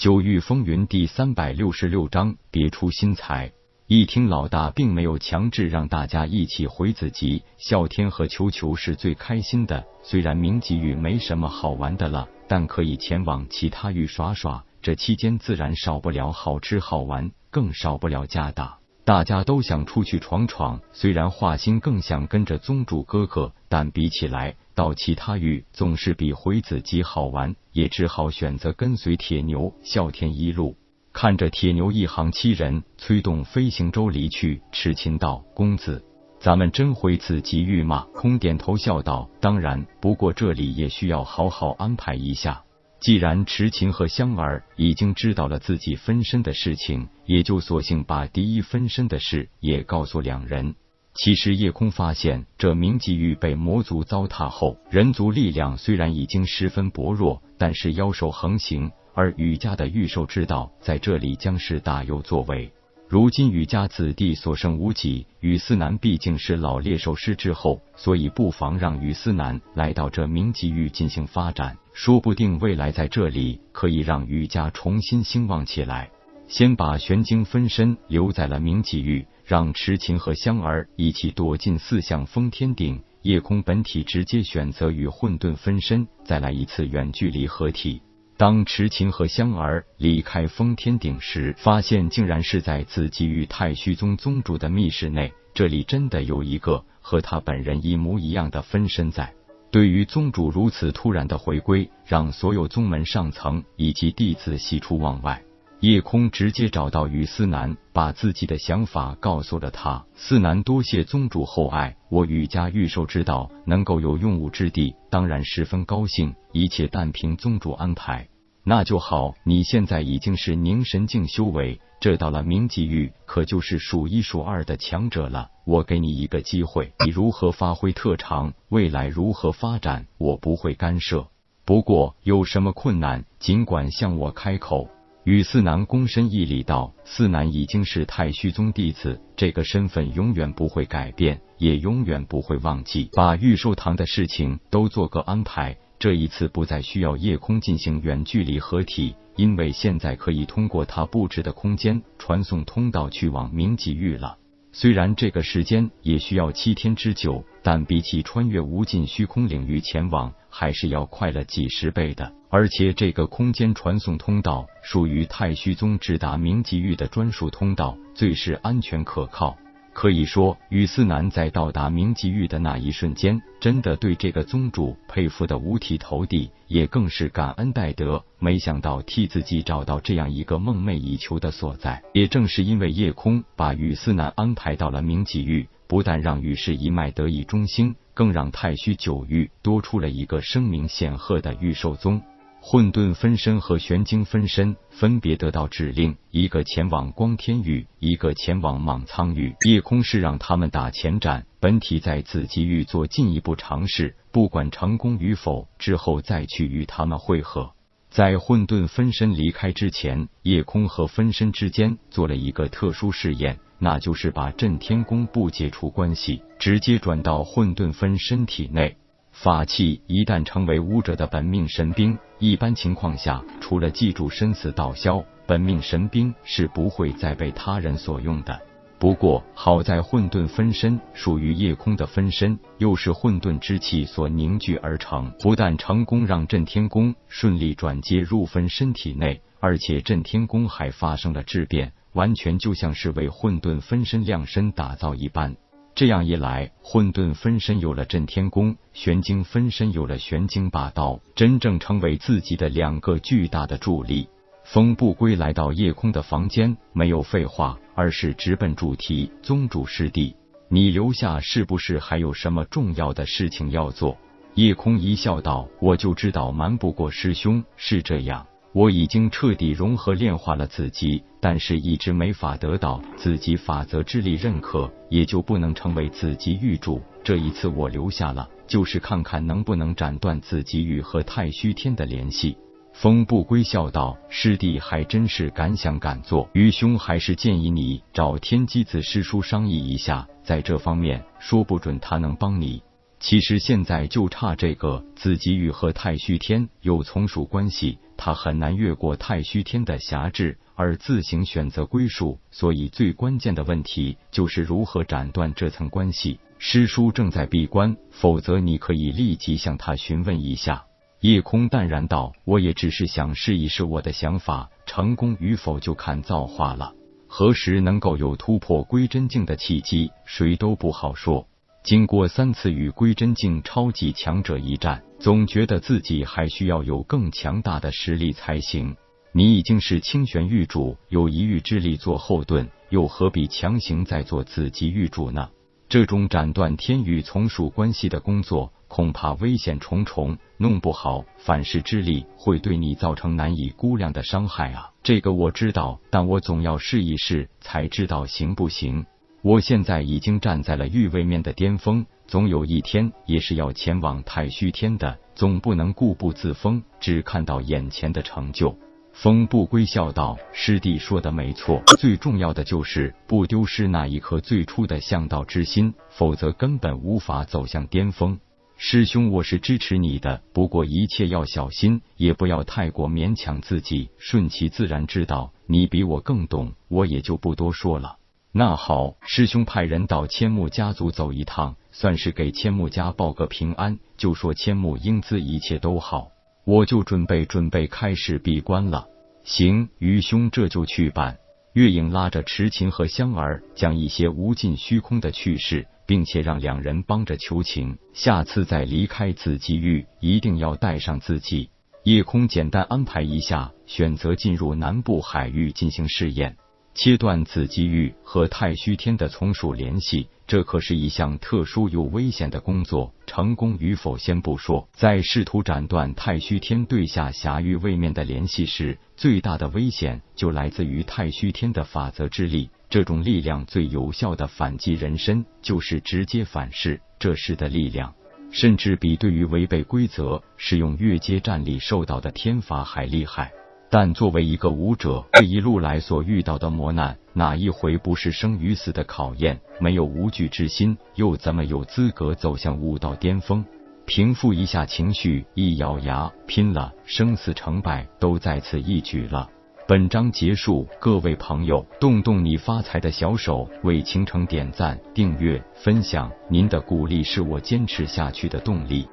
[0.00, 3.52] 九域风云第三百六十六章，别出心裁。
[3.86, 9.84] 一听老大并没有强制让大家一起回子集，啸天和球球是最开心的。
[10.02, 14.64] 虽然明极域没什么好玩的了，但可以前往其他域耍耍。
[14.80, 18.78] 这期间自然少不了好吃好玩，更少不了家打。
[19.04, 24.56] 大家都想出去闯闯，虽然华心更想跟着宗主哥哥，但比起来。
[24.80, 30.74] 到其他域总是比回子集好玩，也只好选择跟随铁牛啸天一路。
[31.12, 36.02] 看着铁牛一行七人催动飞行舟离去，痴情道：“公子，
[36.40, 42.64] 咱们真回子集域吗？”空点头笑道：“当然，不过这里也需要好好安排一下。
[43.02, 50.74] 既然痴情和香儿已经知道了自己分身的事情，也就索性把第一分身的事也告诉两人。”
[51.14, 62.72] 其实夜空发现，这明极域被魔族糟蹋后，人族力量虽然已经十分薄弱，但是妖兽横行，而羽家的御兽之道在这里将是大有作为。
[63.08, 76.08] 如今羽家子弟所剩无几，羽思南毕竟是老猎兽师之后，所以不妨让羽思南来到这明极域进行发展，说不定未来在这里可以让羽家重新兴旺起来。
[76.50, 79.24] 先把玄晶分身留在了明极域。
[79.44, 88.00] 让痴情和香儿一起躲进四象封天顶，夜空本体直接选择与混沌分身再来一次远距离合体。
[88.36, 95.32] 当痴情和香儿离开封天顶时，发现竟然是在自己与太虚宗宗主的密室内。
[95.52, 99.32] 这里真的有一个和他本人一模一样的分身在。
[99.72, 105.42] 对于宗主如此突然的回归，让所有宗门上层以及弟子喜出望外。
[105.80, 110.04] 夜空直接找到于思南，把自己的想法告诉了他。
[110.14, 116.34] 思南多谢宗主厚爱，我雨家御兽之道能够有用武之地，当然十分高兴。
[116.52, 118.28] 一切但凭宗主安排，
[118.62, 119.34] 那就好。
[119.42, 125.48] 你现在已经是凝神境修为，这到了明极域，可就是数一数二的强者了。
[125.64, 131.28] 我给你一个机会，你如何发挥特长，未来如何发展，我不会干涉。
[131.64, 134.90] 不过有什么困难，尽管向我开口。
[135.24, 143.10] 与四南躬身一礼道：“四南已经是太虚宗弟子，这个身份永远不会改变，也永远不会忘记。
[143.12, 145.76] 把御兽堂的事情都做个安排。
[145.98, 154.38] 这一次不再需要夜空进行远距离合体，因为现在可以通过他布置的空间传送通道去往明极域了。”
[154.72, 162.32] 虽然这个时间也需要七天之久，但比起穿越无尽虚空领域前往，还是要快了几十倍的。
[162.50, 169.56] 而且这个空间传送通道属于太虚宗直达明极域的专属通道，最是安全可靠。
[169.92, 178.24] 可以说，雨思南在到达明极域的那一瞬间，真的对这个宗主佩服的五体投地，也更是感恩戴德。
[178.38, 182.02] 没想到替自己找到这样一个梦寐以求的所在。
[182.14, 192.22] 也正是因为夜空把雨思南安排到了明极域，不但让雨氏一脉得以中兴，更让太虚九域多出了一个声名显赫的御兽宗。
[192.62, 199.56] 混沌分身和玄晶分身分别得到指令，一个前往光天域，一个前往莽苍域。
[199.66, 207.72] 夜空是让他们打前站，本体在紫极域做进一步尝试，不管成功与否，之后再去与他们会合。
[208.10, 218.96] 在混沌分身离开之前，夜空和分身之间做了一个特殊试验，那就是把震天宫不解除关系，直接转到混沌分身体内。
[219.42, 228.60] 法器一旦成为武者的本命神兵，一般情况下，除了记住生死道消，本命神兵是不会再被他人所用的。
[228.98, 245.56] 不过好在混沌分身属于夜空的分身，又是混沌之气所凝聚而成，不但成功让震天宫顺利转接入分身体内，而且震天宫还发生了质变，完全就像是为混沌分身量身打造一般。
[246.00, 254.26] 这样一来，混沌分身有了震天功，玄晶分身有了玄晶霸道，真正成为自己的两个巨大的助力。
[254.64, 259.30] 风不归来到夜空的房间，没有废话，而是直奔主题。
[259.42, 260.34] 宗主师弟，
[260.70, 264.16] 你留下是不是还有什么重要的事情要做？
[264.54, 277.00] 夜空一笑道：“我就知道瞒不过师兄，是这样。”我已经彻底融合炼化了自己，但是一直没法得到子级法则之力认可，也就不能成为子级玉主。
[277.24, 282.56] 这一次我留下了，就是看看能不能斩断子级玉和太虚天的联系。
[282.92, 292.82] 风不归笑道：“师弟还真是敢想敢做，愚兄还是建议你找天机子师叔商议一下，在这方面说不准他能帮你。”
[293.20, 302.38] 其实现在就差这个子极域和太虚天有从属关系，他很难越过太虚天的辖制而自行选择归属。
[302.50, 306.40] 所以最关键的问题就是如何斩断这层关系。
[306.58, 310.84] 师叔正在闭关，否则你可以立即向他询问一下。
[311.20, 316.94] 夜空淡然道：“我也只是想试一试我的想法，成功与否就看造化了。
[317.26, 321.46] 何时能够有突破归真境的契机，谁都不好说。
[321.82, 328.96] 经过三次与归真境超级强者一战，总觉得自己还需要有更强大的实力才行。
[329.32, 335.48] 你已经是清玄玉主，有一域之力做后盾，又何必强行再做子级玉主呢？
[335.88, 344.90] 这种斩断天与从属关系的工作。”恐怕危险重重，弄不好反噬之力会对你造成难以估量的伤害啊！
[345.04, 349.06] 这个我知道，但我总要试一试，才知道行不行。
[349.42, 358.76] 我现在已经站在了域位面的巅峰，总有一天也是要前往太虚天的，总不能固步自封，只看到眼前的成就。
[359.22, 368.40] 风不归笑道：“师弟说的没错，最重要的就是不丢失那一颗最初的向道之心，否则根本无法走向巅峰。”
[368.78, 375.52] 师兄，我是支持你的，不过一切要小心，也不要太过勉强自己，顺其自然之道。
[375.66, 378.16] 你比我更懂，我也就不多说了。
[378.52, 383.98] 那好，师兄派人到千木家族走一趟，算是给千木家报个平安。
[384.16, 386.28] 就说千木英姿一切都好，
[386.70, 389.08] 我就准备准备开始闭关了。
[389.42, 391.36] 行，余兄这就去办。
[391.72, 395.84] 月影拉着池琴和香儿，将一些无尽虚空的趣事。
[396.06, 401.70] 并且让两人帮着求情，下次再离开紫极域，一定要带上自己。
[402.02, 406.56] 夜空简单安排一下，选择进入南部海域进行试验。
[406.94, 413.14] 切断紫极域和太虚天的从属联系，这可是一项特殊又危险的工作。
[413.24, 422.68] 成功与否先不说，在试图斩断太虚天对下辖域位面的联系时，最大的危险就来自于太虚天的法则之力。
[422.88, 427.00] 这种力量最有效的反击人身，就是直接反噬。
[427.20, 428.12] 这时的力量，
[428.50, 433.52] 甚至比对于违背规则、使用越阶战力受到的天罚还厉害。
[433.90, 439.60] 但作为一个武者， 这一路来所遇到的磨难，哪一回不是生与死的考验？
[439.80, 443.64] 没有无惧之心，又怎么有资格走向武道巅峰？
[444.06, 446.92] 平复一下情绪，一咬牙，拼了！
[447.04, 449.48] 生死成败都在此一举了。
[449.88, 459.08] 本章结束，各位朋友，动动你发财的小手，为倾城点赞、订阅、分享，您的鼓励是我坚持下去的动力。